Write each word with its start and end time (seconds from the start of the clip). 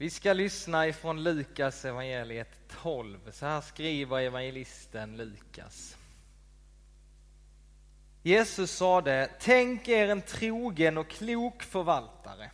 Vi 0.00 0.10
ska 0.10 0.32
lyssna 0.32 0.86
ifrån 0.86 1.22
Lukas 1.22 1.84
evangeliet 1.84 2.48
12. 2.82 3.30
Så 3.32 3.46
här 3.46 3.60
skriver 3.60 4.18
evangelisten 4.20 5.16
Lukas. 5.16 5.96
Jesus 8.22 8.70
sade, 8.70 9.30
tänk 9.40 9.88
er 9.88 10.08
en 10.08 10.22
trogen 10.22 10.98
och 10.98 11.08
klok 11.08 11.62
förvaltare. 11.62 12.50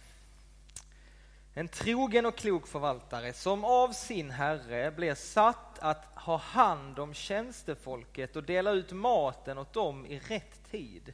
En 1.54 1.68
trogen 1.68 2.26
och 2.26 2.36
klok 2.36 2.66
förvaltare 2.66 3.32
som 3.32 3.64
av 3.64 3.92
sin 3.92 4.30
herre 4.30 4.90
blir 4.90 5.14
satt 5.14 5.78
att 5.78 6.04
ha 6.14 6.36
hand 6.36 6.98
om 6.98 7.14
tjänstefolket 7.14 8.36
och 8.36 8.44
dela 8.44 8.70
ut 8.70 8.92
maten 8.92 9.58
åt 9.58 9.72
dem 9.72 10.06
i 10.06 10.18
rätt 10.18 10.70
tid. 10.70 11.12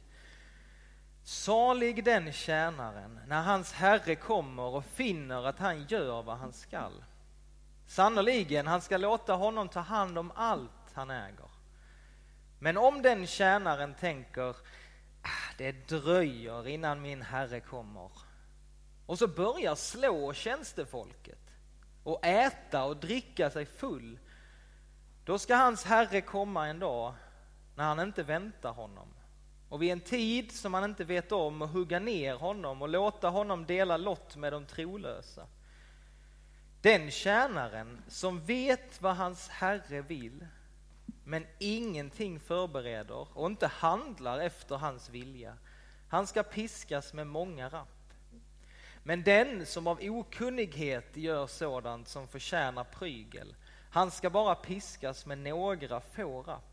Salig 1.23 2.03
den 2.03 2.31
tjänaren 2.31 3.19
när 3.27 3.41
hans 3.41 3.73
herre 3.73 4.15
kommer 4.15 4.63
och 4.63 4.85
finner 4.85 5.47
att 5.47 5.59
han 5.59 5.85
gör 5.85 6.23
vad 6.23 6.37
han 6.37 6.53
skall. 6.53 7.03
Sannerligen, 7.87 8.67
han 8.67 8.81
ska 8.81 8.97
låta 8.97 9.33
honom 9.33 9.69
ta 9.69 9.79
hand 9.79 10.17
om 10.17 10.31
allt 10.35 10.93
han 10.93 11.09
äger. 11.09 11.51
Men 12.59 12.77
om 12.77 13.01
den 13.01 13.27
tjänaren 13.27 13.93
tänker, 13.93 14.49
ah, 15.21 15.53
det 15.57 15.87
dröjer 15.87 16.67
innan 16.67 17.01
min 17.01 17.21
herre 17.21 17.59
kommer, 17.59 18.11
och 19.05 19.19
så 19.19 19.27
börjar 19.27 19.75
slå 19.75 20.33
tjänstefolket 20.33 21.51
och 22.03 22.25
äta 22.25 22.83
och 22.83 22.97
dricka 22.97 23.49
sig 23.49 23.65
full, 23.65 24.19
då 25.25 25.39
ska 25.39 25.55
hans 25.55 25.85
herre 25.85 26.21
komma 26.21 26.67
en 26.67 26.79
dag 26.79 27.13
när 27.75 27.83
han 27.83 27.99
inte 27.99 28.23
väntar 28.23 28.71
honom 28.71 29.13
och 29.71 29.81
vid 29.81 29.91
en 29.91 29.99
tid 29.99 30.51
som 30.51 30.73
han 30.73 30.83
inte 30.83 31.03
vet 31.03 31.31
om 31.31 31.61
och 31.61 31.69
hugga 31.69 31.99
ner 31.99 32.35
honom 32.35 32.81
och 32.81 32.89
låta 32.89 33.29
honom 33.29 33.65
dela 33.65 33.97
lott 33.97 34.35
med 34.35 34.53
de 34.53 34.65
trolösa. 34.65 35.47
Den 36.81 37.11
tjänaren 37.11 38.01
som 38.07 38.41
vet 38.45 39.01
vad 39.01 39.15
hans 39.15 39.49
herre 39.49 40.01
vill 40.01 40.47
men 41.23 41.45
ingenting 41.59 42.39
förbereder 42.39 43.37
och 43.37 43.45
inte 43.45 43.67
handlar 43.67 44.39
efter 44.39 44.75
hans 44.75 45.09
vilja, 45.09 45.57
han 46.07 46.27
ska 46.27 46.43
piskas 46.43 47.13
med 47.13 47.27
många 47.27 47.69
rapp. 47.69 48.13
Men 49.03 49.23
den 49.23 49.65
som 49.65 49.87
av 49.87 49.99
okunnighet 50.01 51.17
gör 51.17 51.47
sådant 51.47 52.07
som 52.07 52.27
förtjänar 52.27 52.83
prygel, 52.83 53.55
han 53.91 54.11
ska 54.11 54.29
bara 54.29 54.55
piskas 54.55 55.25
med 55.25 55.37
några 55.37 55.99
få 55.99 56.41
rapp. 56.41 56.70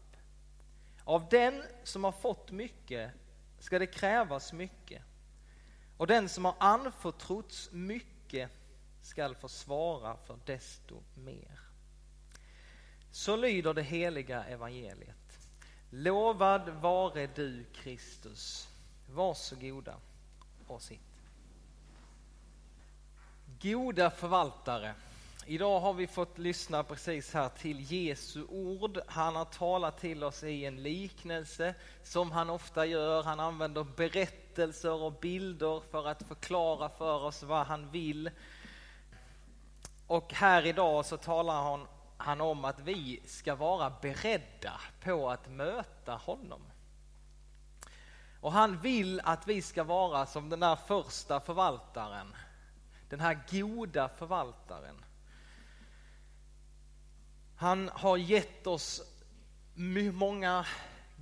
Av 1.08 1.28
den 1.28 1.62
som 1.84 2.04
har 2.04 2.12
fått 2.12 2.50
mycket 2.50 3.10
ska 3.58 3.78
det 3.78 3.86
krävas 3.86 4.52
mycket. 4.52 5.02
Och 5.96 6.06
den 6.06 6.28
som 6.28 6.44
har 6.44 6.54
anförtrotts 6.58 7.72
mycket 7.72 8.50
skall 9.02 9.34
få 9.34 9.48
svara 9.48 10.16
för 10.16 10.38
desto 10.44 11.02
mer. 11.14 11.60
Så 13.10 13.36
lyder 13.36 13.74
det 13.74 13.82
heliga 13.82 14.44
evangeliet. 14.44 15.48
Lovad 15.90 16.68
vare 16.68 17.26
du 17.34 17.64
Kristus. 17.64 18.68
Varsågoda 19.10 19.96
och 20.66 20.82
sitt. 20.82 21.00
Goda 23.62 24.10
förvaltare 24.10 24.94
Idag 25.50 25.80
har 25.80 25.94
vi 25.94 26.06
fått 26.06 26.38
lyssna 26.38 26.82
precis 26.82 27.34
här 27.34 27.48
till 27.48 27.92
Jesu 27.92 28.44
ord. 28.48 29.00
Han 29.06 29.36
har 29.36 29.44
talat 29.44 29.98
till 30.00 30.24
oss 30.24 30.44
i 30.44 30.64
en 30.64 30.82
liknelse 30.82 31.74
som 32.02 32.30
han 32.30 32.50
ofta 32.50 32.86
gör. 32.86 33.22
Han 33.22 33.40
använder 33.40 33.84
berättelser 33.84 34.92
och 34.92 35.12
bilder 35.12 35.82
för 35.90 36.08
att 36.08 36.22
förklara 36.22 36.88
för 36.88 37.24
oss 37.24 37.42
vad 37.42 37.66
han 37.66 37.90
vill. 37.90 38.30
Och 40.06 40.32
här 40.32 40.66
idag 40.66 41.06
så 41.06 41.16
talar 41.16 41.62
han, 41.62 41.86
han 42.16 42.40
om 42.40 42.64
att 42.64 42.80
vi 42.80 43.22
ska 43.26 43.54
vara 43.54 43.92
beredda 44.02 44.80
på 45.00 45.30
att 45.30 45.50
möta 45.50 46.14
honom. 46.14 46.62
Och 48.40 48.52
han 48.52 48.80
vill 48.80 49.20
att 49.24 49.48
vi 49.48 49.62
ska 49.62 49.84
vara 49.84 50.26
som 50.26 50.48
den 50.48 50.60
där 50.60 50.76
första 50.76 51.40
förvaltaren, 51.40 52.34
den 53.08 53.20
här 53.20 53.38
goda 53.50 54.08
förvaltaren 54.08 55.04
han 57.58 57.90
har 57.94 58.16
gett 58.16 58.66
oss 58.66 59.02
många 60.12 60.66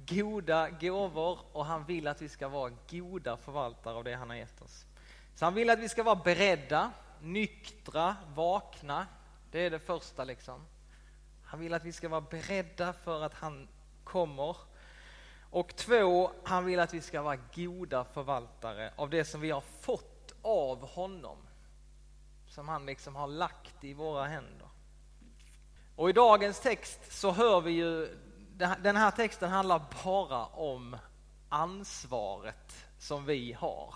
goda 0.07 0.71
gåvor 0.71 1.39
och 1.53 1.65
han 1.65 1.85
vill 1.85 2.07
att 2.07 2.23
vi 2.23 2.29
ska 2.29 2.49
vara 2.49 2.73
goda 2.91 3.37
förvaltare 3.37 3.95
av 3.95 4.05
det 4.05 4.15
han 4.15 4.31
har 4.31 4.37
gett 4.37 4.63
oss. 4.63 4.87
Så 5.35 5.45
han 5.45 5.55
vill 5.55 5.71
att 5.71 5.79
vi 5.79 5.89
ska 5.89 6.03
vara 6.03 6.17
beredda, 6.25 6.93
nyktra, 7.21 8.17
vakna. 8.35 9.07
Det 9.51 9.67
är 9.67 9.71
det 9.71 9.79
första 9.79 10.25
liksom. 10.25 10.67
Han 11.45 11.61
vill 11.61 11.75
att 11.75 11.85
vi 11.85 11.93
ska 11.93 12.09
vara 12.09 12.21
beredda 12.21 12.93
för 12.93 13.23
att 13.23 13.35
han 13.35 13.69
kommer. 14.05 14.57
Och 15.51 15.77
två, 15.77 16.31
han 16.45 16.65
vill 16.65 16.81
att 16.81 16.95
vi 16.95 17.01
ska 17.01 17.23
vara 17.23 17.39
goda 17.55 18.05
förvaltare 18.05 18.93
av 18.97 19.11
det 19.11 19.25
som 19.25 19.41
vi 19.41 19.51
har 19.51 19.65
fått 19.81 20.35
av 20.43 20.89
honom. 20.89 21.39
Som 22.47 22.69
han 22.69 22.87
liksom 22.87 23.17
har 23.17 23.27
lagt 23.27 23.85
i 23.85 23.95
våra 23.95 24.25
händer. 24.25 24.66
Och 25.97 26.11
i 26.11 26.13
dagens 26.13 26.61
text 26.61 27.01
så 27.11 27.31
hör 27.31 27.61
vi 27.61 27.71
ju, 27.71 28.19
den 28.83 28.97
här 28.97 29.11
texten 29.11 29.51
handlar 29.51 29.83
bara 30.05 30.47
om 30.47 30.97
ansvaret 31.49 32.87
som 32.99 33.25
vi 33.25 33.53
har. 33.53 33.95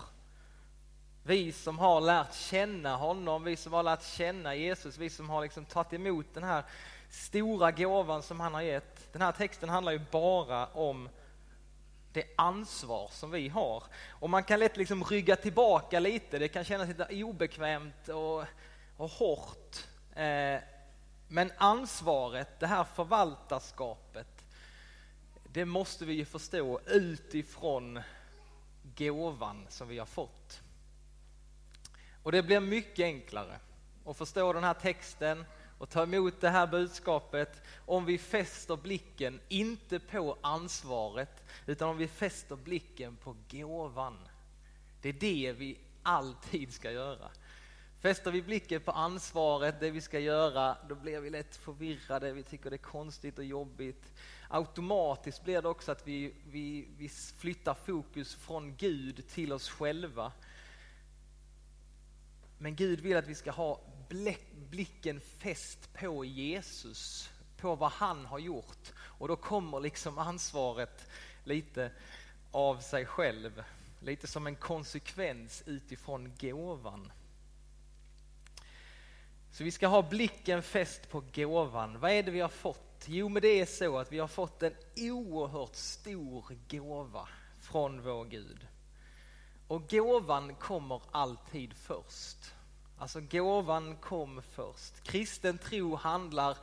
Vi 1.23 1.51
som 1.51 1.79
har 1.79 2.01
lärt 2.01 2.33
känna 2.33 2.95
honom, 2.95 3.43
vi 3.43 3.55
som 3.55 3.73
har 3.73 3.83
lärt 3.83 4.03
känna 4.03 4.55
Jesus, 4.55 4.97
vi 4.97 5.09
som 5.09 5.29
har 5.29 5.41
liksom 5.41 5.65
tagit 5.65 5.93
emot 5.93 6.25
den 6.33 6.43
här 6.43 6.63
stora 7.09 7.71
gåvan 7.71 8.23
som 8.23 8.39
han 8.39 8.53
har 8.53 8.61
gett. 8.61 9.13
Den 9.13 9.21
här 9.21 9.31
texten 9.31 9.69
handlar 9.69 9.91
ju 9.91 10.01
bara 10.11 10.67
om 10.67 11.09
det 12.13 12.25
ansvar 12.35 13.09
som 13.11 13.31
vi 13.31 13.49
har. 13.49 13.83
Och 14.09 14.29
man 14.29 14.43
kan 14.43 14.59
lätt 14.59 14.77
liksom 14.77 15.03
rygga 15.03 15.35
tillbaka 15.35 15.99
lite, 15.99 16.39
det 16.39 16.47
kan 16.47 16.63
kännas 16.63 16.87
lite 16.87 17.23
obekvämt 17.23 18.09
och, 18.09 18.45
och 18.97 19.09
hårt. 19.09 19.85
Eh, 20.15 20.61
men 21.31 21.51
ansvaret, 21.57 22.59
det 22.59 22.67
här 22.67 22.83
förvaltarskapet, 22.83 24.45
det 25.43 25.65
måste 25.65 26.05
vi 26.05 26.13
ju 26.13 26.25
förstå 26.25 26.79
utifrån 26.87 27.99
gåvan 28.97 29.65
som 29.69 29.87
vi 29.87 29.99
har 29.99 30.05
fått. 30.05 30.61
Och 32.23 32.31
det 32.31 32.43
blir 32.43 32.59
mycket 32.59 33.03
enklare 33.03 33.59
att 34.05 34.17
förstå 34.17 34.53
den 34.53 34.63
här 34.63 34.73
texten 34.73 35.45
och 35.77 35.89
ta 35.89 36.03
emot 36.03 36.41
det 36.41 36.49
här 36.49 36.67
budskapet 36.67 37.61
om 37.85 38.05
vi 38.05 38.17
fäster 38.17 38.75
blicken, 38.75 39.39
inte 39.49 39.99
på 39.99 40.37
ansvaret, 40.41 41.43
utan 41.65 41.89
om 41.89 41.97
vi 41.97 42.07
fäster 42.07 42.55
blicken 42.55 43.15
på 43.15 43.35
gåvan. 43.51 44.17
Det 45.01 45.09
är 45.09 45.13
det 45.13 45.53
vi 45.57 45.77
alltid 46.03 46.73
ska 46.73 46.91
göra. 46.91 47.29
Fäster 48.01 48.31
vi 48.31 48.41
blicken 48.41 48.81
på 48.81 48.91
ansvaret, 48.91 49.79
det 49.79 49.91
vi 49.91 50.01
ska 50.01 50.19
göra, 50.19 50.77
då 50.89 50.95
blir 50.95 51.19
vi 51.19 51.29
lätt 51.29 51.55
förvirrade, 51.55 52.33
vi 52.33 52.43
tycker 52.43 52.69
det 52.69 52.75
är 52.75 52.77
konstigt 52.77 53.37
och 53.37 53.45
jobbigt. 53.45 54.13
Automatiskt 54.49 55.43
blir 55.43 55.61
det 55.61 55.67
också 55.67 55.91
att 55.91 56.07
vi, 56.07 56.33
vi, 56.45 56.87
vi 56.97 57.09
flyttar 57.09 57.73
fokus 57.73 58.35
från 58.35 58.75
Gud 58.75 59.27
till 59.27 59.53
oss 59.53 59.69
själva. 59.69 60.31
Men 62.57 62.75
Gud 62.75 62.99
vill 62.99 63.17
att 63.17 63.27
vi 63.27 63.35
ska 63.35 63.51
ha 63.51 63.81
blicken 64.69 65.21
fäst 65.21 65.93
på 65.93 66.25
Jesus, 66.25 67.29
på 67.57 67.75
vad 67.75 67.91
han 67.91 68.25
har 68.25 68.39
gjort. 68.39 68.93
Och 68.99 69.27
då 69.27 69.35
kommer 69.35 69.79
liksom 69.79 70.17
ansvaret 70.17 71.07
lite 71.43 71.91
av 72.51 72.79
sig 72.79 73.05
själv, 73.05 73.63
lite 73.99 74.27
som 74.27 74.47
en 74.47 74.55
konsekvens 74.55 75.63
utifrån 75.65 76.31
gåvan. 76.39 77.11
Så 79.51 79.63
vi 79.63 79.71
ska 79.71 79.87
ha 79.87 80.01
blicken 80.01 80.61
fäst 80.61 81.09
på 81.09 81.23
gåvan. 81.33 81.99
Vad 81.99 82.11
är 82.11 82.23
det 82.23 82.31
vi 82.31 82.39
har 82.39 82.49
fått? 82.49 83.05
Jo, 83.05 83.29
men 83.29 83.41
det 83.41 83.59
är 83.59 83.65
så 83.65 83.97
att 83.97 84.11
vi 84.11 84.19
har 84.19 84.27
fått 84.27 84.63
en 84.63 84.73
oerhört 84.97 85.75
stor 85.75 86.45
gåva 86.69 87.27
från 87.61 88.01
vår 88.01 88.25
Gud. 88.25 88.67
Och 89.67 89.89
gåvan 89.89 90.55
kommer 90.55 91.01
alltid 91.11 91.73
först. 91.73 92.53
Alltså 92.97 93.21
gåvan 93.21 93.95
kom 93.95 94.41
först. 94.41 95.03
Kristen 95.03 95.57
tro 95.57 95.95
handlar 95.95 96.57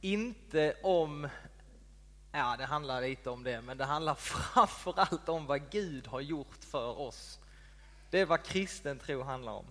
inte 0.00 0.76
om, 0.82 1.28
ja 2.32 2.56
det 2.58 2.64
handlar 2.64 3.00
lite 3.00 3.30
om 3.30 3.44
det, 3.44 3.60
men 3.60 3.78
det 3.78 3.84
handlar 3.84 4.14
framförallt 4.18 5.28
om 5.28 5.46
vad 5.46 5.70
Gud 5.70 6.06
har 6.06 6.20
gjort 6.20 6.64
för 6.64 6.98
oss. 7.00 7.38
Det 8.10 8.20
är 8.20 8.26
vad 8.26 8.42
kristen 8.42 8.98
tro 8.98 9.22
handlar 9.22 9.52
om 9.52 9.66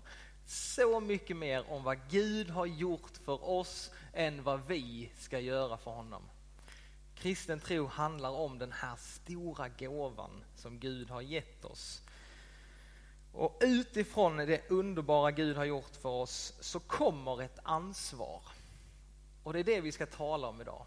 så 0.46 1.00
mycket 1.00 1.38
mer 1.38 1.72
om 1.72 1.84
vad 1.84 1.98
Gud 2.10 2.50
har 2.50 2.66
gjort 2.66 3.18
för 3.26 3.50
oss 3.50 3.92
än 4.14 4.44
vad 4.44 4.68
vi 4.68 5.12
ska 5.18 5.40
göra 5.40 5.78
för 5.78 5.92
honom. 5.92 6.22
Kristen 7.16 7.60
tro 7.60 7.88
handlar 7.88 8.30
om 8.30 8.60
den 8.60 8.72
här 8.72 8.96
stora 8.96 9.70
gåvan 9.70 10.44
som 10.56 10.80
Gud 10.80 11.10
har 11.10 11.22
gett 11.22 11.66
oss. 11.66 12.02
Och 13.34 13.58
utifrån 13.62 14.38
det 14.38 14.72
underbara 14.72 15.32
Gud 15.32 15.58
har 15.58 15.66
gjort 15.66 15.96
för 16.02 16.10
oss 16.10 16.54
så 16.60 16.80
kommer 16.80 17.42
ett 17.42 17.60
ansvar. 17.64 18.42
Och 19.44 19.54
det 19.54 19.60
är 19.60 19.64
det 19.64 19.82
vi 19.82 19.92
ska 19.92 20.06
tala 20.06 20.48
om 20.48 20.62
idag. 20.62 20.86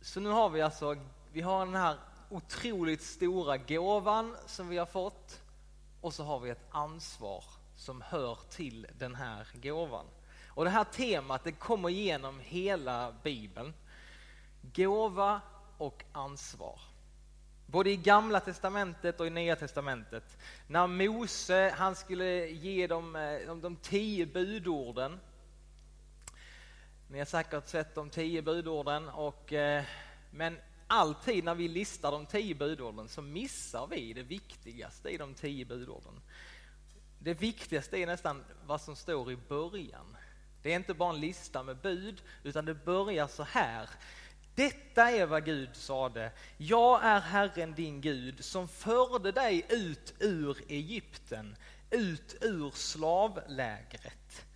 Så 0.00 0.20
nu 0.20 0.28
har 0.28 0.50
vi 0.50 0.62
alltså, 0.62 0.96
vi 1.32 1.40
har 1.40 1.66
den 1.66 1.74
här 1.74 1.96
otroligt 2.30 3.02
stora 3.02 3.56
gåvan 3.56 4.36
som 4.46 4.68
vi 4.68 4.78
har 4.78 4.86
fått 4.86 5.40
och 6.00 6.14
så 6.14 6.24
har 6.24 6.40
vi 6.40 6.50
ett 6.50 6.66
ansvar 6.70 7.44
som 7.78 8.02
hör 8.02 8.38
till 8.50 8.86
den 8.98 9.14
här 9.14 9.46
gåvan. 9.52 10.06
Och 10.46 10.64
det 10.64 10.70
här 10.70 10.84
temat 10.84 11.44
det 11.44 11.52
kommer 11.52 11.90
igenom 11.90 12.40
hela 12.40 13.14
Bibeln. 13.22 13.74
Gåva 14.74 15.40
och 15.78 16.04
ansvar. 16.12 16.80
Både 17.66 17.90
i 17.90 17.96
gamla 17.96 18.40
testamentet 18.40 19.20
och 19.20 19.26
i 19.26 19.30
nya 19.30 19.56
testamentet. 19.56 20.38
När 20.66 20.86
Mose 20.86 21.74
han 21.76 21.96
skulle 21.96 22.46
ge 22.46 22.86
dem 22.86 23.16
eh, 23.16 23.38
de, 23.46 23.60
de 23.60 23.76
tio 23.76 24.26
budorden. 24.26 25.20
Ni 27.10 27.18
har 27.18 27.26
säkert 27.26 27.68
sett 27.68 27.94
de 27.94 28.10
tio 28.10 28.42
budorden 28.42 29.08
och 29.08 29.52
eh, 29.52 29.84
men 30.30 30.58
alltid 30.86 31.44
när 31.44 31.54
vi 31.54 31.68
listar 31.68 32.12
de 32.12 32.26
tio 32.26 32.54
budorden 32.54 33.08
så 33.08 33.22
missar 33.22 33.86
vi 33.86 34.12
det 34.12 34.22
viktigaste 34.22 35.08
i 35.08 35.16
de 35.16 35.34
tio 35.34 35.64
budorden. 35.64 36.20
Det 37.18 37.34
viktigaste 37.34 37.98
är 37.98 38.06
nästan 38.06 38.44
vad 38.66 38.80
som 38.80 38.96
står 38.96 39.32
i 39.32 39.36
början. 39.36 40.16
Det 40.62 40.72
är 40.72 40.76
inte 40.76 40.94
bara 40.94 41.14
en 41.14 41.20
lista 41.20 41.62
med 41.62 41.76
bud, 41.76 42.22
utan 42.42 42.64
det 42.64 42.74
börjar 42.74 43.26
så 43.26 43.42
här. 43.42 43.90
Detta 44.54 45.10
är 45.10 45.26
vad 45.26 45.44
Gud 45.44 45.76
sade. 45.76 46.32
Jag 46.56 47.04
är 47.04 47.20
Herren 47.20 47.74
din 47.74 48.00
Gud 48.00 48.44
som 48.44 48.68
förde 48.68 49.32
dig 49.32 49.66
ut 49.68 50.14
ur 50.18 50.58
Egypten, 50.68 51.56
ut 51.90 52.36
ur 52.40 52.70
slavlägret. 52.70 54.46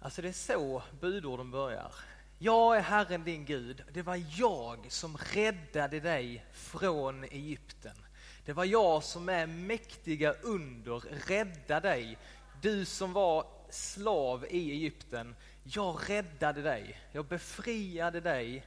Alltså 0.00 0.22
det 0.22 0.28
är 0.28 0.32
så 0.32 0.82
budorden 1.00 1.50
börjar. 1.50 1.94
Jag 2.38 2.76
är 2.76 2.80
Herren 2.80 3.24
din 3.24 3.44
Gud. 3.44 3.84
Det 3.92 4.02
var 4.02 4.22
jag 4.38 4.86
som 4.88 5.16
räddade 5.16 6.00
dig 6.00 6.46
från 6.52 7.24
Egypten. 7.24 8.05
Det 8.46 8.52
var 8.52 8.64
jag 8.64 9.04
som 9.04 9.24
med 9.24 9.48
mäktiga 9.48 10.32
under 10.32 11.00
räddade 11.28 11.88
dig. 11.88 12.18
Du 12.62 12.84
som 12.84 13.12
var 13.12 13.46
slav 13.70 14.46
i 14.50 14.70
Egypten. 14.70 15.36
Jag 15.62 16.10
räddade 16.10 16.62
dig. 16.62 17.00
Jag 17.12 17.26
befriade 17.26 18.20
dig. 18.20 18.66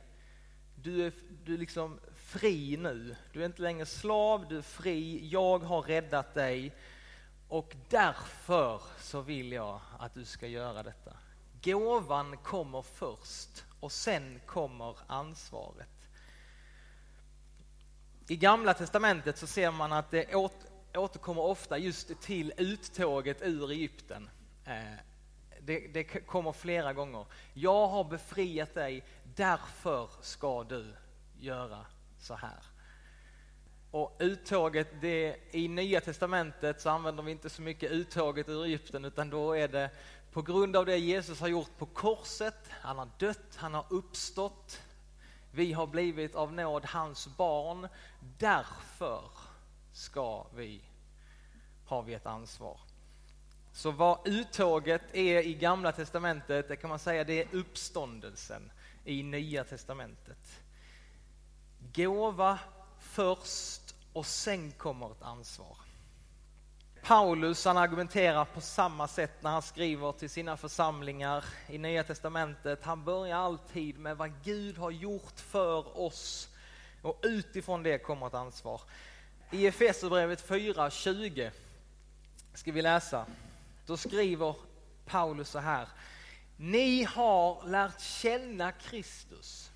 Du 0.75 1.05
är, 1.05 1.13
du 1.45 1.53
är 1.53 1.57
liksom 1.57 1.99
fri 2.15 2.77
nu. 2.77 3.15
Du 3.33 3.41
är 3.41 3.45
inte 3.45 3.61
längre 3.61 3.85
slav, 3.85 4.45
du 4.49 4.57
är 4.57 4.61
fri. 4.61 5.27
Jag 5.27 5.59
har 5.59 5.81
räddat 5.81 6.33
dig. 6.33 6.75
Och 7.47 7.75
därför 7.89 8.81
så 8.99 9.21
vill 9.21 9.51
jag 9.51 9.81
att 9.99 10.13
du 10.13 10.25
ska 10.25 10.47
göra 10.47 10.83
detta. 10.83 11.17
Gåvan 11.63 12.37
kommer 12.37 12.81
först 12.81 13.65
och 13.79 13.91
sen 13.91 14.39
kommer 14.45 14.97
ansvaret. 15.07 15.98
I 18.31 18.35
Gamla 18.35 18.73
Testamentet 18.73 19.37
så 19.37 19.47
ser 19.47 19.71
man 19.71 19.93
att 19.93 20.11
det 20.11 20.35
återkommer 20.95 21.41
ofta 21.41 21.77
just 21.77 22.21
till 22.21 22.53
uttåget 22.57 23.41
ur 23.41 23.71
Egypten. 23.71 24.29
Eh, 24.65 24.73
det, 25.61 25.79
det, 25.79 26.03
kommer 26.03 26.51
flera 26.51 26.93
gånger. 26.93 27.25
Jag 27.53 27.87
har 27.87 28.03
befriat 28.03 28.73
dig, 28.73 29.03
därför 29.35 30.09
ska 30.21 30.63
du 30.63 30.93
göra 31.39 31.85
så 32.19 32.33
här. 32.33 32.63
Och 33.91 34.17
uttåget, 34.19 35.01
det, 35.01 35.35
i 35.51 35.67
Nya 35.67 36.01
Testamentet 36.01 36.81
så 36.81 36.89
använder 36.89 37.23
vi 37.23 37.31
inte 37.31 37.49
så 37.49 37.61
mycket 37.61 37.91
uttåget 37.91 38.49
ur 38.49 38.65
Egypten 38.65 39.05
utan 39.05 39.29
då 39.29 39.53
är 39.53 39.67
det 39.67 39.89
på 40.31 40.41
grund 40.41 40.75
av 40.75 40.85
det 40.85 40.97
Jesus 40.97 41.39
har 41.39 41.47
gjort 41.47 41.77
på 41.77 41.85
korset, 41.85 42.69
han 42.81 42.97
har 42.97 43.09
dött, 43.17 43.55
han 43.55 43.73
har 43.73 43.85
uppstått. 43.89 44.81
Vi 45.51 45.73
har 45.73 45.87
blivit 45.87 46.35
av 46.35 46.53
nåd 46.53 46.85
hans 46.85 47.27
barn. 47.37 47.87
Därför 48.37 49.23
ska 49.93 50.45
vi, 50.55 50.81
har 51.85 52.03
vi 52.03 52.13
ett 52.13 52.25
ansvar. 52.25 52.79
Så 53.73 53.91
vad 53.91 54.27
uttåget 54.27 55.01
är 55.13 55.41
i 55.41 55.53
Gamla 55.53 55.91
Testamentet, 55.91 56.67
det 56.67 56.75
kan 56.75 56.89
man 56.89 56.99
säga 56.99 57.23
det 57.23 57.43
är 57.43 57.55
uppståndelsen 57.55 58.71
i 59.05 59.23
Nya 59.23 59.63
Testamentet. 59.63 60.61
Gåva 61.93 62.59
först 62.99 63.95
och 64.13 64.25
sen 64.25 64.71
kommer 64.71 65.11
ett 65.11 65.21
ansvar. 65.21 65.77
Paulus 67.01 67.65
han 67.65 67.77
argumenterar 67.77 68.45
på 68.45 68.61
samma 68.61 69.07
sätt 69.07 69.43
när 69.43 69.51
han 69.51 69.61
skriver 69.61 70.11
till 70.11 70.29
sina 70.29 70.57
församlingar 70.57 71.45
i 71.67 71.77
Nya 71.77 72.03
Testamentet. 72.03 72.83
Han 72.83 73.03
börjar 73.03 73.37
alltid 73.37 73.99
med 73.99 74.17
vad 74.17 74.43
Gud 74.43 74.77
har 74.77 74.91
gjort 74.91 75.39
för 75.39 75.99
oss 75.99 76.49
och 77.01 77.19
utifrån 77.23 77.83
det 77.83 77.97
kommer 77.97 78.27
ett 78.27 78.33
ansvar. 78.33 78.81
I 79.51 79.67
Efesierbrevet 79.67 80.47
4.20 80.47 81.51
ska 82.53 82.71
vi 82.71 82.81
läsa. 82.81 83.25
Då 83.85 83.97
skriver 83.97 84.55
Paulus 85.05 85.49
så 85.49 85.59
här. 85.59 85.87
Ni 86.57 87.03
har 87.03 87.67
lärt 87.67 88.01
känna 88.01 88.71
Kristus. 88.71 89.71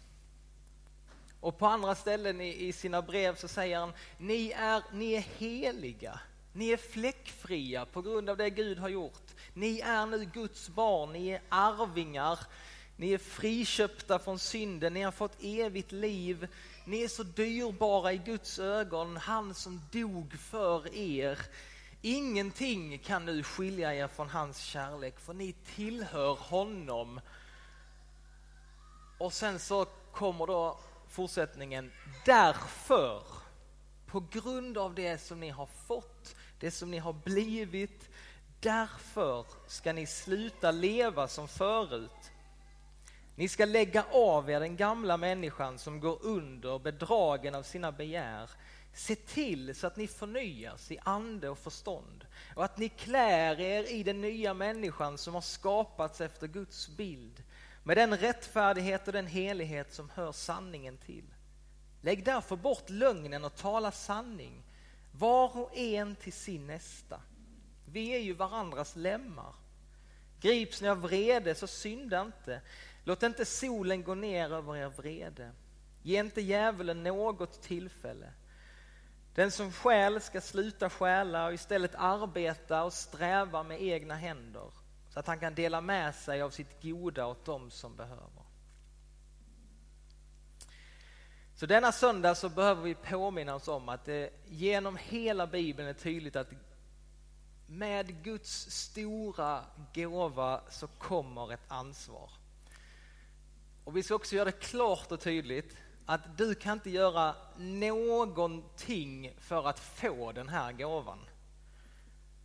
Och 1.40 1.58
på 1.58 1.66
andra 1.68 1.96
ställen 1.96 2.42
i, 2.42 2.68
i 2.68 2.74
sina 2.74 3.02
brev 3.02 3.36
så 3.36 3.48
säger 3.48 3.80
han, 3.80 3.94
ni 4.18 4.52
är, 4.52 4.84
ni 4.92 5.14
är 5.14 5.26
heliga. 5.38 6.20
Ni 6.54 6.70
är 6.70 6.78
fläckfria 6.78 7.86
på 7.86 8.02
grund 8.02 8.30
av 8.30 8.38
det 8.38 8.50
Gud 8.50 8.80
har 8.80 8.90
gjort. 8.90 9.32
Ni 9.54 9.80
är 9.80 10.06
nu 10.06 10.26
Guds 10.26 10.70
barn, 10.70 11.14
ni 11.14 11.30
är 11.30 11.42
arvingar, 11.50 12.40
ni 12.96 13.14
är 13.14 13.18
friköpta 13.18 14.20
från 14.20 14.40
synden, 14.40 14.94
ni 14.94 15.02
har 15.02 15.12
fått 15.12 15.38
evigt 15.44 15.92
liv. 15.92 16.48
Ni 16.86 17.04
är 17.04 17.08
så 17.08 17.24
dyrbara 17.24 18.14
i 18.14 18.18
Guds 18.18 18.60
ögon, 18.60 19.18
han 19.18 19.54
som 19.54 19.82
dog 19.92 20.34
för 20.34 20.96
er. 20.96 21.40
Ingenting 22.02 23.00
kan 23.00 23.26
nu 23.26 23.44
skilja 23.44 23.94
er 23.94 24.08
från 24.08 24.30
hans 24.30 24.60
kärlek, 24.60 25.20
för 25.20 25.34
ni 25.34 25.54
tillhör 25.76 26.36
honom. 26.36 27.20
Och 29.18 29.34
sen 29.34 29.60
så 29.60 29.86
kommer 30.12 30.48
då 30.48 30.78
fortsättningen, 31.10 31.92
därför, 32.26 33.24
på 34.06 34.24
grund 34.32 34.78
av 34.78 34.96
det 34.96 35.18
som 35.18 35.40
ni 35.40 35.50
har 35.50 35.66
fått, 35.66 36.13
det 36.64 36.72
som 36.72 36.92
ni 36.92 36.98
har 36.98 37.14
blivit, 37.14 38.10
därför 38.60 39.46
ska 39.68 39.94
ni 39.94 40.08
sluta 40.08 40.72
leva 40.72 41.28
som 41.28 41.48
förut. 41.48 42.32
Ni 43.36 43.48
ska 43.48 43.66
lägga 43.66 44.06
av 44.12 44.50
er 44.50 44.60
den 44.60 44.76
gamla 44.76 45.18
människan 45.18 45.80
som 45.80 46.00
går 46.00 46.20
under 46.22 46.80
bedragen 46.80 47.56
av 47.56 47.64
sina 47.64 47.92
begär 47.92 48.50
Se 48.94 49.16
till 49.16 49.76
så 49.76 49.88
att 49.88 49.98
ni 49.98 50.08
förnyas 50.08 50.92
i 50.92 51.00
ande 51.04 51.50
och 51.50 51.58
förstånd 51.58 52.26
och 52.56 52.66
att 52.66 52.78
ni 52.78 52.90
klär 52.90 53.60
er 53.60 53.92
i 53.92 54.04
den 54.04 54.22
nya 54.22 54.54
människan 54.54 55.18
som 55.18 55.34
har 55.34 55.42
skapats 55.42 56.22
efter 56.22 56.48
Guds 56.48 56.88
bild 56.88 57.44
med 57.84 57.98
den 57.98 58.18
rättfärdighet 58.18 59.08
och 59.08 59.14
den 59.14 59.28
helighet 59.28 59.94
som 59.94 60.10
hör 60.10 60.32
sanningen 60.32 60.98
till. 60.98 61.34
Lägg 62.02 62.26
därför 62.26 62.56
bort 62.56 62.90
lögnen 62.90 63.46
och 63.46 63.56
tala 63.56 63.92
sanning, 63.92 64.64
var 65.18 65.58
och 65.58 65.78
en 65.78 66.16
till 66.16 66.34
sin 66.34 66.68
nästa. 66.68 67.22
Vi 67.86 68.16
är 68.16 68.20
ju 68.20 68.34
varandras 68.34 68.96
lemmar. 68.96 69.54
Grips 70.42 70.82
ni 70.82 70.90
av 70.90 71.02
vrede 71.02 71.56
så 71.56 71.68
synda 71.68 72.22
inte. 72.22 72.62
Låt 73.04 73.24
inte 73.24 73.46
solen 73.46 74.04
gå 74.04 74.16
ner 74.16 74.54
över 74.54 74.78
er 74.78 74.90
vrede. 74.90 75.52
Ge 76.02 76.20
inte 76.20 76.42
djävulen 76.42 77.04
något 77.04 77.62
tillfälle. 77.62 78.34
Den 79.36 79.52
som 79.52 79.72
stjäl 79.72 80.22
ska 80.22 80.42
sluta 80.42 80.90
stjäla 80.90 81.46
och 81.46 81.54
istället 81.54 81.96
arbeta 81.96 82.84
och 82.84 82.94
sträva 82.94 83.64
med 83.64 83.82
egna 83.82 84.16
händer 84.16 84.72
så 85.10 85.20
att 85.20 85.28
han 85.28 85.40
kan 85.40 85.56
dela 85.56 85.82
med 85.82 86.16
sig 86.16 86.42
av 86.42 86.50
sitt 86.50 86.82
goda 86.82 87.28
åt 87.28 87.46
dem 87.46 87.72
som 87.72 87.96
behöver. 87.96 88.43
Så 91.56 91.66
denna 91.66 91.92
söndag 91.92 92.36
så 92.36 92.50
behöver 92.50 92.84
vi 92.84 92.96
påminna 92.96 93.56
oss 93.56 93.68
om 93.68 93.90
att 93.90 94.06
det 94.06 94.30
genom 94.46 94.98
hela 94.98 95.48
Bibeln 95.48 95.90
är 95.90 95.94
tydligt 95.94 96.36
att 96.36 96.50
med 97.68 98.24
Guds 98.24 98.72
stora 98.72 99.66
gåva 99.94 100.62
så 100.70 100.88
kommer 100.88 101.54
ett 101.54 101.66
ansvar. 101.68 102.30
Och 103.84 103.98
vi 103.98 104.04
ska 104.04 104.16
också 104.16 104.36
göra 104.36 104.46
det 104.46 104.52
klart 104.52 105.12
och 105.12 105.20
tydligt 105.20 105.78
att 106.06 106.38
du 106.38 106.56
kan 106.56 106.74
inte 106.74 106.90
göra 106.90 107.36
någonting 107.58 109.36
för 109.40 109.68
att 109.68 109.80
få 109.80 110.32
den 110.32 110.50
här 110.50 110.72
gåvan. 110.72 111.20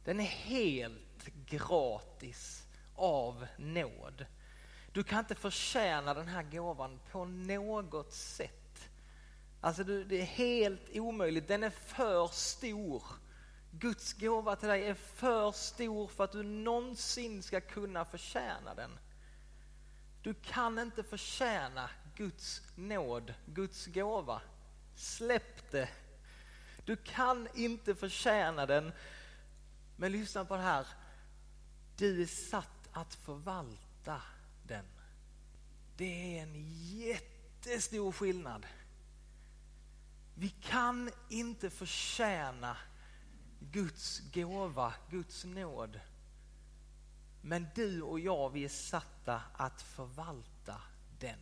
Den 0.05 0.21
är 0.21 0.25
helt 0.25 1.27
gratis 1.47 2.67
av 2.97 3.47
nåd. 3.57 4.27
Du 4.93 5.05
kan 5.05 5.19
inte 5.19 5.35
förtjäna 5.35 6.15
den 6.15 6.29
här 6.29 6.43
gåvan 6.43 7.01
på 7.11 7.25
något 7.25 8.13
sätt. 8.13 8.58
Alltså 9.61 9.85
det 9.85 10.21
är 10.21 10.25
helt 10.25 10.89
omöjligt, 10.95 11.49
den 11.49 11.63
är 11.63 11.71
för 11.71 12.29
stor. 12.29 13.03
Guds 13.71 14.13
gåva 14.13 14.57
till 14.57 14.69
dig 14.69 14.87
är 14.87 14.95
för 14.95 15.53
stor 15.53 16.09
för 16.09 16.25
att 16.25 16.33
du 16.33 16.43
någonsin 16.43 17.43
ska 17.43 17.61
kunna 17.61 18.05
förtjäna 18.05 18.75
den. 18.75 18.99
Du 20.23 20.35
kan 20.35 20.79
inte 20.79 21.03
förtjäna 21.03 21.91
Guds 22.17 22.63
nåd, 22.75 23.35
Guds 23.47 23.87
gåva. 23.87 24.41
Släpp 24.97 25.71
det. 25.71 25.89
Du 26.85 26.97
kan 26.97 27.49
inte 27.55 27.95
förtjäna 27.95 28.67
den. 28.67 28.93
Men 29.97 30.13
lyssna 30.13 30.45
på 30.45 30.57
det 30.57 30.63
här. 30.63 30.87
Du 31.97 32.23
är 32.23 32.27
satt 32.27 32.89
att 32.93 33.15
förvalta 33.15 34.23
den. 34.67 34.85
Det 35.97 36.39
är 36.39 36.43
en 36.43 36.65
jättestor 36.99 38.13
skillnad. 38.13 38.67
Vi 40.41 40.49
kan 40.49 41.11
inte 41.29 41.71
förtjäna 41.71 42.77
Guds 43.61 44.21
gåva, 44.33 44.95
Guds 45.11 45.45
nåd. 45.45 46.01
Men 47.41 47.67
du 47.75 48.03
och 48.03 48.21
jag, 48.21 48.51
vi 48.51 48.65
är 48.65 48.69
satta 48.69 49.43
att 49.53 49.83
förvalta 49.83 50.83
den. 51.19 51.39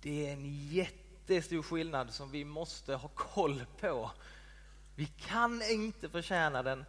Det 0.00 0.26
är 0.26 0.32
en 0.32 0.68
jättestor 0.68 1.62
skillnad 1.62 2.10
som 2.10 2.30
vi 2.30 2.44
måste 2.44 2.94
ha 2.94 3.08
koll 3.08 3.64
på. 3.80 4.10
Vi 4.94 5.06
kan 5.06 5.62
inte 5.62 6.08
förtjäna 6.08 6.62
den, 6.62 6.84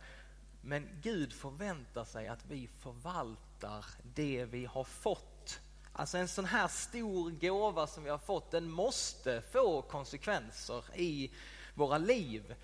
men 0.62 1.00
Gud 1.02 1.34
förväntar 1.34 2.06
sig 2.06 2.28
att 2.28 2.46
vi 2.46 2.68
förvaltar 2.68 3.86
det 4.04 4.46
vi 4.46 4.66
har 4.66 4.84
fått. 4.84 5.33
Alltså 5.96 6.18
en 6.18 6.28
sån 6.28 6.46
här 6.46 6.68
stor 6.68 7.32
gåva 7.32 7.88
som 7.88 8.04
vi 8.04 8.10
har 8.10 8.18
fått, 8.18 8.52
den 8.52 8.72
måste 8.72 9.42
få 9.52 9.82
konsekvenser 9.82 10.84
i 10.96 11.32
våra 11.74 11.98
liv. 11.98 12.56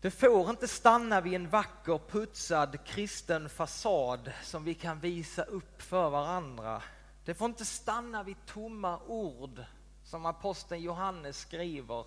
Det 0.00 0.10
får 0.10 0.50
inte 0.50 0.68
stanna 0.68 1.20
vid 1.20 1.34
en 1.34 1.48
vacker 1.48 2.00
putsad 2.08 2.84
kristen 2.84 3.48
fasad 3.48 4.32
som 4.42 4.64
vi 4.64 4.74
kan 4.74 5.00
visa 5.00 5.42
upp 5.42 5.82
för 5.82 6.10
varandra. 6.10 6.82
Det 7.24 7.34
får 7.34 7.46
inte 7.46 7.64
stanna 7.64 8.22
vid 8.22 8.46
tomma 8.46 8.98
ord 9.06 9.64
som 10.04 10.26
aposteln 10.26 10.82
Johannes 10.82 11.40
skriver. 11.40 12.04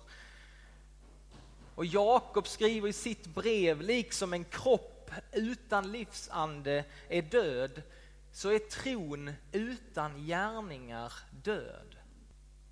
Och 1.74 1.86
Jakob 1.86 2.46
skriver 2.46 2.88
i 2.88 2.92
sitt 2.92 3.26
brev, 3.26 3.80
liksom 3.80 4.32
en 4.32 4.44
kropp 4.44 5.10
utan 5.32 5.92
livsande 5.92 6.84
är 7.08 7.22
död, 7.22 7.82
så 8.34 8.48
är 8.48 8.58
tron 8.58 9.32
utan 9.52 10.26
gärningar 10.26 11.12
död. 11.30 11.96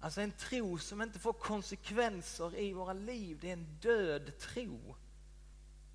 Alltså 0.01 0.21
en 0.21 0.33
tro 0.33 0.79
som 0.79 1.03
inte 1.03 1.19
får 1.19 1.33
konsekvenser 1.33 2.59
i 2.59 2.73
våra 2.73 2.93
liv, 2.93 3.39
det 3.41 3.49
är 3.49 3.53
en 3.53 3.79
död 3.81 4.39
tro. 4.39 4.97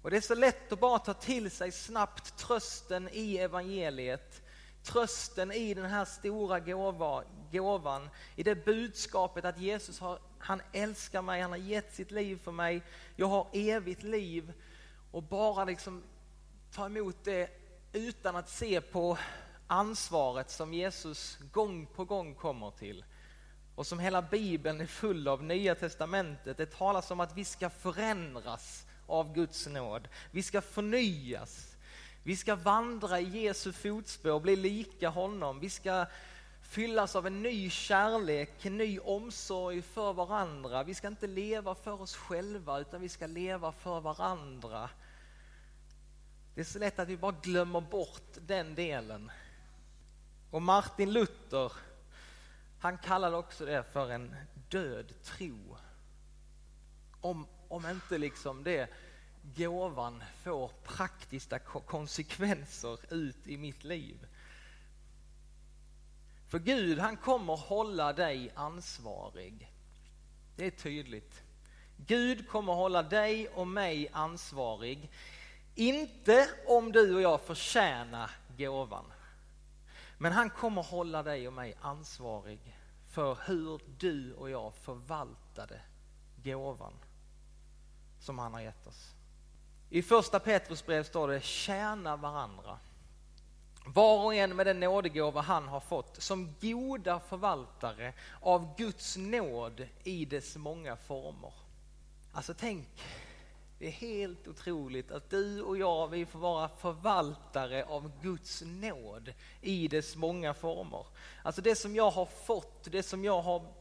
Och 0.01 0.09
det 0.11 0.17
är 0.17 0.21
så 0.21 0.35
lätt 0.35 0.71
att 0.71 0.79
bara 0.79 0.99
ta 0.99 1.13
till 1.13 1.51
sig 1.51 1.71
snabbt 1.71 2.37
trösten 2.37 3.09
i 3.11 3.37
evangeliet. 3.37 4.41
Trösten 4.83 5.51
i 5.51 5.73
den 5.73 5.85
här 5.85 6.05
stora 6.05 6.59
gåva, 6.59 7.23
gåvan, 7.51 8.09
i 8.35 8.43
det 8.43 8.65
budskapet 8.65 9.45
att 9.45 9.59
Jesus 9.59 9.99
har, 9.99 10.19
han 10.39 10.61
älskar 10.73 11.21
mig, 11.21 11.41
han 11.41 11.51
har 11.51 11.57
gett 11.57 11.95
sitt 11.95 12.11
liv 12.11 12.39
för 12.43 12.51
mig, 12.51 12.83
jag 13.15 13.27
har 13.27 13.47
evigt 13.53 14.03
liv. 14.03 14.53
Och 15.11 15.23
bara 15.23 15.65
liksom 15.65 16.03
ta 16.71 16.85
emot 16.85 17.15
det 17.23 17.49
utan 17.93 18.35
att 18.35 18.49
se 18.49 18.81
på 18.81 19.17
ansvaret 19.67 20.49
som 20.49 20.73
Jesus 20.73 21.37
gång 21.51 21.85
på 21.85 22.05
gång 22.05 22.35
kommer 22.35 22.71
till. 22.71 23.03
Och 23.75 23.87
som 23.87 23.99
hela 23.99 24.21
bibeln 24.21 24.81
är 24.81 24.85
full 24.85 25.27
av, 25.27 25.43
Nya 25.43 25.75
Testamentet. 25.75 26.57
Det 26.57 26.71
talas 26.71 27.11
om 27.11 27.19
att 27.19 27.37
vi 27.37 27.45
ska 27.45 27.69
förändras 27.69 28.85
av 29.07 29.33
Guds 29.33 29.67
nåd. 29.67 30.07
Vi 30.31 30.43
ska 30.43 30.61
förnyas. 30.61 31.75
Vi 32.23 32.35
ska 32.35 32.55
vandra 32.55 33.19
i 33.19 33.43
Jesu 33.43 33.73
fotspår, 33.73 34.31
och 34.31 34.41
bli 34.41 34.55
lika 34.55 35.09
honom. 35.09 35.59
Vi 35.59 35.69
ska 35.69 36.05
fyllas 36.61 37.15
av 37.15 37.27
en 37.27 37.41
ny 37.41 37.69
kärlek, 37.69 38.65
en 38.65 38.77
ny 38.77 38.99
omsorg 38.99 39.81
för 39.81 40.13
varandra. 40.13 40.83
Vi 40.83 40.93
ska 40.93 41.07
inte 41.07 41.27
leva 41.27 41.75
för 41.75 42.01
oss 42.01 42.15
själva 42.15 42.79
utan 42.79 43.01
vi 43.01 43.09
ska 43.09 43.27
leva 43.27 43.71
för 43.71 43.99
varandra. 43.99 44.89
Det 46.55 46.61
är 46.61 46.65
så 46.65 46.79
lätt 46.79 46.99
att 46.99 47.07
vi 47.07 47.17
bara 47.17 47.35
glömmer 47.41 47.81
bort 47.81 48.37
den 48.41 48.75
delen. 48.75 49.31
Och 50.51 50.61
Martin 50.61 51.13
Luther, 51.13 51.71
han 52.79 52.97
kallade 52.97 53.37
också 53.37 53.65
det 53.65 53.83
för 53.83 54.11
en 54.11 54.35
död 54.69 55.13
tro. 55.23 55.77
Om 57.21 57.47
om 57.67 57.85
inte 57.85 58.17
liksom 58.17 58.63
det 58.63 58.89
gåvan 59.55 60.23
får 60.43 60.71
praktiska 60.83 61.59
konsekvenser 61.59 63.13
ut 63.13 63.47
i 63.47 63.57
mitt 63.57 63.83
liv. 63.83 64.27
För 66.47 66.59
Gud, 66.59 66.99
han 66.99 67.17
kommer 67.17 67.55
hålla 67.55 68.13
dig 68.13 68.51
ansvarig. 68.55 69.71
Det 70.55 70.65
är 70.65 70.71
tydligt. 70.71 71.41
Gud 71.97 72.49
kommer 72.49 72.73
hålla 72.73 73.03
dig 73.03 73.47
och 73.47 73.67
mig 73.67 74.09
ansvarig. 74.13 75.11
Inte 75.75 76.49
om 76.67 76.91
du 76.91 77.15
och 77.15 77.21
jag 77.21 77.41
förtjänar 77.41 78.31
gåvan. 78.57 79.05
Men 80.17 80.31
han 80.31 80.49
kommer 80.49 80.83
hålla 80.83 81.23
dig 81.23 81.47
och 81.47 81.53
mig 81.53 81.77
ansvarig 81.81 82.77
för 83.07 83.37
hur 83.45 83.81
du 83.97 84.33
och 84.33 84.49
jag 84.49 84.73
förvaltade 84.75 85.81
gåvan 86.43 86.93
som 88.19 88.39
han 88.39 88.53
har 88.53 88.61
gett 88.61 88.87
oss. 88.87 89.13
I 89.89 90.01
första 90.01 90.39
Petrus 90.39 90.85
brev 90.85 91.03
står 91.03 91.27
det 91.27 91.43
tjäna 91.43 92.15
varandra. 92.15 92.79
Var 93.85 94.25
och 94.25 94.35
en 94.35 94.55
med 94.55 94.65
den 94.65 94.79
nådegåva 94.79 95.41
han 95.41 95.67
har 95.67 95.79
fått 95.79 96.21
som 96.21 96.55
goda 96.61 97.19
förvaltare 97.19 98.13
av 98.41 98.75
Guds 98.77 99.17
nåd 99.17 99.87
i 100.03 100.25
dess 100.25 100.55
många 100.55 100.95
former. 100.95 101.53
Alltså 102.31 102.53
tänk, 102.53 102.87
det 103.79 103.87
är 103.87 103.91
helt 103.91 104.47
otroligt 104.47 105.11
att 105.11 105.29
du 105.29 105.61
och 105.61 105.77
jag, 105.77 106.07
vi 106.07 106.25
får 106.25 106.39
vara 106.39 106.69
förvaltare 106.69 107.85
av 107.85 108.11
Guds 108.21 108.63
nåd 108.65 109.33
i 109.61 109.87
dess 109.87 110.15
många 110.15 110.53
former. 110.53 111.05
Alltså 111.43 111.61
det 111.61 111.75
som 111.75 111.95
jag 111.95 112.11
har 112.11 112.25
fått, 112.25 112.91
det 112.91 113.03
som 113.03 113.23
jag 113.23 113.41
har 113.41 113.73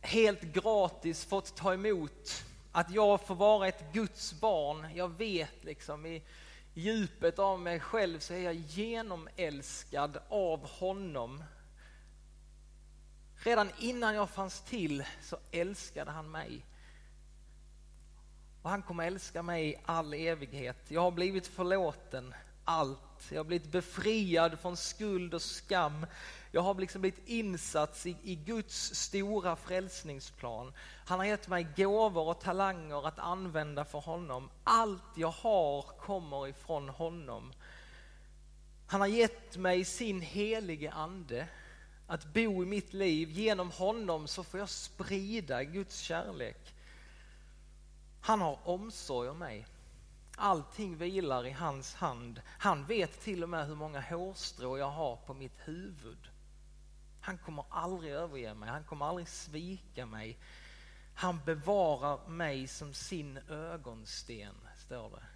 helt 0.00 0.42
gratis 0.42 1.24
fått 1.24 1.56
ta 1.56 1.74
emot 1.74 2.44
att 2.72 2.90
jag 2.90 3.20
får 3.20 3.34
vara 3.34 3.68
ett 3.68 3.92
Guds 3.92 4.40
barn. 4.40 4.86
Jag 4.94 5.08
vet 5.18 5.64
liksom 5.64 6.06
i 6.06 6.22
djupet 6.74 7.38
av 7.38 7.60
mig 7.60 7.80
själv 7.80 8.18
så 8.18 8.34
är 8.34 8.40
jag 8.40 8.54
genomälskad 8.54 10.18
av 10.28 10.68
honom. 10.68 11.44
Redan 13.36 13.70
innan 13.78 14.14
jag 14.14 14.30
fanns 14.30 14.60
till 14.60 15.04
så 15.22 15.38
älskade 15.50 16.10
han 16.10 16.30
mig. 16.30 16.64
Och 18.62 18.70
han 18.70 18.82
kommer 18.82 19.06
älska 19.06 19.42
mig 19.42 19.70
i 19.70 19.76
all 19.84 20.14
evighet. 20.14 20.76
Jag 20.88 21.00
har 21.00 21.10
blivit 21.10 21.46
förlåten 21.46 22.34
allt. 22.64 23.30
Jag 23.30 23.38
har 23.38 23.44
blivit 23.44 23.72
befriad 23.72 24.58
från 24.60 24.76
skuld 24.76 25.34
och 25.34 25.42
skam. 25.42 26.06
Jag 26.52 26.62
har 26.62 26.74
liksom 26.74 27.00
blivit 27.00 27.28
insatt 27.28 28.06
i, 28.06 28.16
i 28.22 28.34
Guds 28.34 28.94
stora 28.94 29.56
frälsningsplan. 29.56 30.72
Han 31.06 31.18
har 31.18 31.26
gett 31.26 31.48
mig 31.48 31.66
gåvor 31.76 32.28
och 32.28 32.40
talanger 32.40 33.08
att 33.08 33.18
använda 33.18 33.84
för 33.84 33.98
honom. 33.98 34.50
Allt 34.64 35.16
jag 35.16 35.30
har 35.30 35.82
kommer 35.82 36.48
ifrån 36.48 36.88
honom. 36.88 37.52
Han 38.86 39.00
har 39.00 39.08
gett 39.08 39.56
mig 39.56 39.84
sin 39.84 40.20
helige 40.20 40.92
ande 40.92 41.48
att 42.06 42.24
bo 42.24 42.62
i 42.62 42.66
mitt 42.66 42.92
liv. 42.92 43.30
Genom 43.30 43.70
honom 43.70 44.28
så 44.28 44.44
får 44.44 44.60
jag 44.60 44.68
sprida 44.68 45.64
Guds 45.64 45.98
kärlek. 45.98 46.74
Han 48.20 48.40
har 48.40 48.68
omsorg 48.68 49.28
om 49.28 49.38
mig. 49.38 49.66
Allting 50.36 50.96
vilar 50.96 51.46
i 51.46 51.50
hans 51.50 51.94
hand. 51.94 52.42
Han 52.46 52.84
vet 52.84 53.20
till 53.20 53.42
och 53.42 53.48
med 53.48 53.66
hur 53.66 53.74
många 53.74 54.00
hårstrå 54.00 54.78
jag 54.78 54.90
har 54.90 55.16
på 55.16 55.34
mitt 55.34 55.58
huvud. 55.64 56.28
Han 57.20 57.38
kommer 57.38 57.64
aldrig 57.70 58.12
överge 58.12 58.54
mig, 58.54 58.68
han 58.68 58.84
kommer 58.84 59.06
aldrig 59.06 59.28
svika 59.28 60.06
mig. 60.06 60.38
Han 61.14 61.40
bevarar 61.44 62.28
mig 62.28 62.66
som 62.66 62.94
sin 62.94 63.38
ögonsten, 63.48 64.54
står 64.76 65.10
det. 65.10 65.26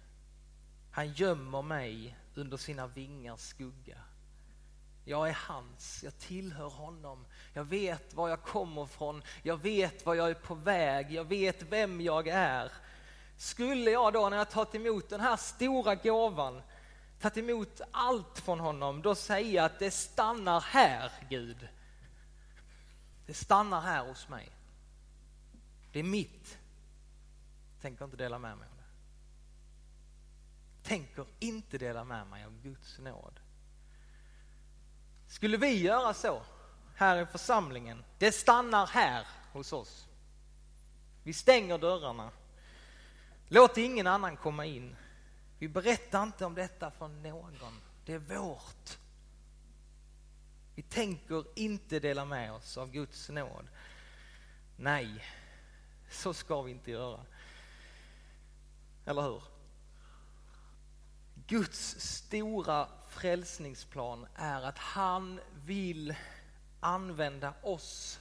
Han 0.91 1.13
gömmer 1.13 1.61
mig 1.61 2.17
under 2.35 2.57
sina 2.57 2.87
vingars 2.87 3.39
skugga. 3.39 3.97
Jag 5.05 5.29
är 5.29 5.37
hans, 5.47 6.03
jag 6.03 6.17
tillhör 6.17 6.69
honom. 6.69 7.25
Jag 7.53 7.63
vet 7.63 8.13
var 8.13 8.29
jag 8.29 8.41
kommer 8.41 8.85
från, 8.85 9.23
jag 9.43 9.57
vet 9.57 10.05
var 10.05 10.15
jag 10.15 10.29
är 10.29 10.33
på 10.33 10.55
väg, 10.55 11.11
jag 11.11 11.25
vet 11.25 11.61
vem 11.61 12.01
jag 12.01 12.27
är. 12.27 12.71
Skulle 13.37 13.91
jag 13.91 14.13
då 14.13 14.29
när 14.29 14.37
jag 14.37 14.49
tagit 14.49 14.75
emot 14.75 15.09
den 15.09 15.19
här 15.19 15.35
stora 15.35 15.95
gåvan, 15.95 16.61
tagit 17.19 17.37
emot 17.37 17.81
allt 17.91 18.39
från 18.39 18.59
honom, 18.59 19.01
då 19.01 19.15
säga 19.15 19.65
att 19.65 19.79
det 19.79 19.91
stannar 19.91 20.61
här 20.61 21.11
Gud. 21.29 21.67
Det 23.25 23.33
stannar 23.33 23.81
här 23.81 24.07
hos 24.07 24.29
mig. 24.29 24.49
Det 25.91 25.99
är 25.99 26.03
mitt. 26.03 26.57
Tänker 27.81 28.05
inte 28.05 28.17
dela 28.17 28.39
med 28.39 28.57
mig 28.57 28.67
av 28.67 28.77
det. 28.77 28.83
tänker 30.89 31.25
inte 31.39 31.77
dela 31.77 32.03
med 32.03 32.27
mig 32.27 32.45
av 32.45 32.61
Guds 32.61 32.99
nåd. 32.99 33.39
Skulle 35.33 35.57
vi 35.57 35.81
göra 35.81 36.13
så 36.13 36.41
här 36.95 37.21
i 37.21 37.25
församlingen, 37.25 38.03
det 38.17 38.31
stannar 38.31 38.87
här 38.87 39.27
hos 39.51 39.73
oss. 39.73 40.07
Vi 41.23 41.33
stänger 41.33 41.77
dörrarna. 41.77 42.31
Låt 43.47 43.77
ingen 43.77 44.07
annan 44.07 44.37
komma 44.37 44.65
in. 44.65 44.95
Vi 45.59 45.67
berättar 45.67 46.23
inte 46.23 46.45
om 46.45 46.55
detta 46.55 46.91
för 46.91 47.07
någon. 47.07 47.81
Det 48.05 48.13
är 48.13 48.19
vårt. 48.19 48.97
Vi 50.75 50.81
tänker 50.81 51.45
inte 51.55 51.99
dela 51.99 52.25
med 52.25 52.53
oss 52.53 52.77
av 52.77 52.91
Guds 52.91 53.29
nåd. 53.29 53.67
Nej, 54.77 55.25
så 56.09 56.33
ska 56.33 56.61
vi 56.61 56.71
inte 56.71 56.91
göra. 56.91 57.25
Eller 59.05 59.21
hur? 59.21 59.52
Guds 61.47 61.99
stora 61.99 62.87
frälsningsplan 63.09 64.25
är 64.35 64.61
att 64.61 64.77
han 64.77 65.39
vill 65.65 66.15
använda 66.79 67.53
oss 67.61 68.19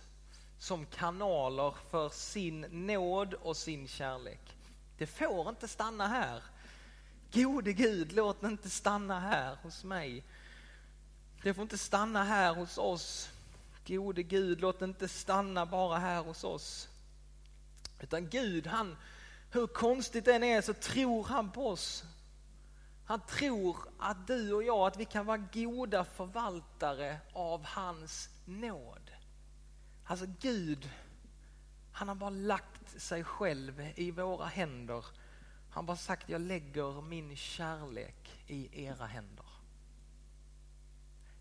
som 0.59 0.87
kanaler 0.87 1.75
för 1.91 2.09
sin 2.09 2.61
nåd 2.61 3.35
och 3.35 3.57
sin 3.57 3.89
kärlek. 3.89 4.57
Det 4.99 5.07
får 5.07 5.49
inte 5.49 5.69
stanna 5.69 6.07
här. 6.07 6.43
Gode 7.33 7.73
Gud, 7.73 8.13
låt 8.13 8.41
det 8.41 8.47
inte 8.47 8.71
stanna 8.71 9.21
här 9.21 9.57
hos 9.63 9.85
mig. 9.85 10.25
Det 11.43 11.55
får 11.55 11.63
inte 11.63 11.79
stanna 11.79 12.25
här 12.25 12.55
hos 12.55 12.79
oss. 12.79 13.31
Gode 13.87 14.23
Gud, 14.23 14.61
låt 14.61 14.79
det 14.79 14.85
inte 14.85 15.09
stanna 15.09 15.67
bara 15.67 15.99
här 15.99 16.23
hos 16.23 16.45
oss. 16.45 16.89
Utan 18.01 18.29
Gud, 18.29 18.67
han, 18.67 18.97
hur 19.51 19.67
konstigt 19.67 20.25
det 20.25 20.35
än 20.35 20.45
är 20.45 20.61
så 20.61 20.73
tror 20.73 21.25
han 21.25 21.51
på 21.51 21.69
oss. 21.69 22.05
Han 23.13 23.21
tror 23.21 23.77
att 23.99 24.27
du 24.27 24.53
och 24.53 24.63
jag, 24.63 24.87
att 24.87 24.97
vi 24.97 25.05
kan 25.05 25.27
vara 25.27 25.39
goda 25.53 26.05
förvaltare 26.05 27.21
av 27.33 27.65
hans 27.65 28.31
nåd. 28.45 29.11
Alltså 30.05 30.27
Gud, 30.41 30.91
han 31.93 32.09
har 32.09 32.15
bara 32.15 32.31
lagt 32.31 33.01
sig 33.01 33.25
själv 33.25 33.93
i 33.97 34.11
våra 34.11 34.47
händer. 34.47 35.05
Han 35.71 35.75
har 35.75 35.83
bara 35.83 35.97
sagt, 35.97 36.29
jag 36.29 36.41
lägger 36.41 37.03
min 37.03 37.37
kärlek 37.37 38.45
i 38.47 38.85
era 38.85 39.07
händer. 39.07 39.47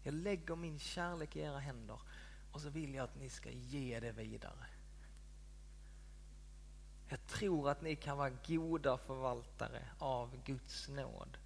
Jag 0.04 0.13
lägger 0.13 0.56
min 0.56 0.80
kärlek 0.80 1.36
i 1.36 1.40
era 1.40 1.60
händer 1.60 2.00
och 2.51 2.62
så 2.62 2.70
vill 2.70 2.94
jag 2.94 3.04
att 3.04 3.20
ni 3.20 3.30
ska 3.30 3.50
ge 3.50 4.00
det 4.00 4.12
vidare. 4.12 4.66
Jag 7.10 7.28
tror 7.28 7.70
att 7.70 7.82
ni 7.82 7.96
kan 7.96 8.18
vara 8.18 8.32
goda 8.48 8.98
förvaltare 8.98 9.88
av 10.00 10.44
Guds 10.46 10.90
nåd. 10.90 11.38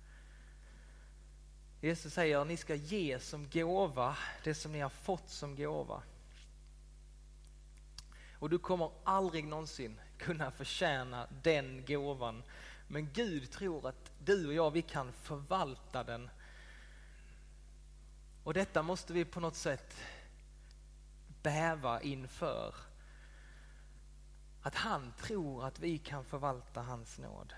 Jesus 1.82 2.13
säger 2.13 2.38
att 2.38 2.48
ni 2.48 2.58
ska 2.58 2.75
ge 2.75 3.20
som 3.20 3.50
gåva 3.50 4.17
det 4.44 4.53
som 4.53 4.72
ni 4.72 4.79
har 4.79 4.89
fått 4.89 5.29
som 5.29 5.55
gåva. 5.55 6.03
Och 8.39 8.50
du 8.50 8.58
kommer 8.58 8.91
aldrig 9.03 9.46
någonsin 9.46 10.00
kunna 10.17 10.51
förtjäna 10.51 11.27
den 11.44 11.86
gåvan. 11.86 12.44
Men 12.88 13.10
Gud 13.13 13.51
tror 13.51 13.88
att 13.88 14.12
du 14.20 14.48
och 14.48 14.53
jag, 14.53 14.72
vi 14.72 14.82
kan 14.82 15.13
förvalta 15.13 16.03
den. 16.03 16.29
Och 18.44 18.53
detta 18.53 18.84
måste 18.84 19.13
vi 19.13 19.25
på 19.25 19.39
något 19.39 19.55
sätt 19.55 19.96
bäva 21.41 22.01
inför. 22.01 22.75
Att 24.62 24.75
han 24.75 25.13
tror 25.22 25.65
att 25.65 25.79
vi 25.79 25.98
kan 25.98 26.25
förvalta 26.25 26.82
hans 26.82 27.20
nåd. 27.20 27.53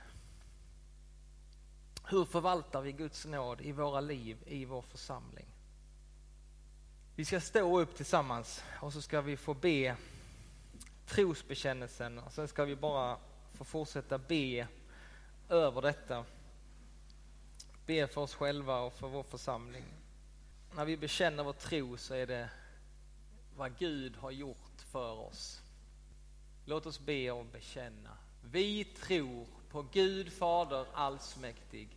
Hur 2.09 2.25
förvaltar 2.25 2.81
vi 2.81 2.91
Guds 2.91 3.25
nåd 3.25 3.61
i 3.61 3.71
våra 3.71 4.01
liv, 4.01 4.37
i 4.45 4.65
vår 4.65 4.81
församling? 4.81 5.45
Vi 7.15 7.25
ska 7.25 7.41
stå 7.41 7.79
upp 7.79 7.95
tillsammans 7.95 8.63
och 8.81 8.93
så 8.93 9.01
ska 9.01 9.21
vi 9.21 9.37
få 9.37 9.53
be 9.53 9.95
trosbekännelsen 11.05 12.19
och 12.19 12.31
sen 12.31 12.47
ska 12.47 12.65
vi 12.65 12.75
bara 12.75 13.17
få 13.53 13.63
fortsätta 13.63 14.17
be 14.17 14.67
över 15.49 15.81
detta. 15.81 16.25
Be 17.85 18.07
för 18.07 18.21
oss 18.21 18.35
själva 18.35 18.79
och 18.79 18.93
för 18.93 19.07
vår 19.07 19.23
församling. 19.23 19.85
När 20.75 20.85
vi 20.85 20.97
bekänner 20.97 21.43
vår 21.43 21.53
tro 21.53 21.97
så 21.97 22.13
är 22.13 22.27
det 22.27 22.49
vad 23.55 23.77
Gud 23.77 24.15
har 24.15 24.31
gjort 24.31 24.81
för 24.91 25.11
oss. 25.11 25.61
Låt 26.65 26.85
oss 26.85 26.99
be 26.99 27.31
och 27.31 27.45
bekänna. 27.45 28.17
Vi 28.43 28.83
tror 28.83 29.45
på 29.69 29.81
Gud 29.81 30.33
Fader 30.33 30.85
allsmäktig, 30.93 31.96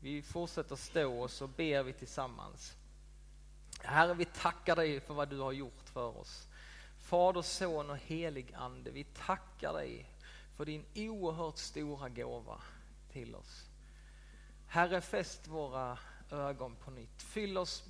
Vi 0.00 0.22
fortsätter 0.22 0.76
stå 0.76 1.22
och 1.22 1.30
så 1.30 1.46
ber 1.46 1.82
vi 1.82 1.92
tillsammans. 1.92 2.76
Herre, 3.82 4.14
vi 4.14 4.24
tackar 4.24 4.76
dig 4.76 5.00
för 5.00 5.14
vad 5.14 5.28
du 5.28 5.38
har 5.38 5.52
gjort 5.52 5.88
för 5.92 6.18
oss. 6.18 6.48
Fader, 6.98 7.42
Son 7.42 7.90
och 7.90 7.96
helig 7.96 8.54
Ande, 8.54 8.90
vi 8.90 9.04
tackar 9.04 9.72
dig 9.72 10.06
för 10.56 10.64
din 10.64 10.84
oerhört 10.94 11.58
stora 11.58 12.08
gåva 12.08 12.60
till 13.12 13.34
oss. 13.34 13.66
Herre, 14.66 15.00
fäst 15.00 15.46
våra 15.48 15.98
ögon 16.30 16.76
på 16.76 16.90
nytt. 16.90 17.22
Fyll 17.22 17.58
oss 17.58 17.84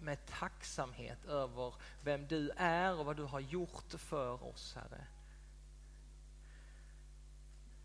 med 0.00 0.26
tacksamhet 0.26 1.24
över 1.24 1.74
vem 2.02 2.26
du 2.26 2.50
är 2.56 2.98
och 2.98 3.06
vad 3.06 3.16
du 3.16 3.22
har 3.22 3.40
gjort 3.40 3.92
för 3.98 4.44
oss, 4.44 4.74
Herre. 4.74 5.06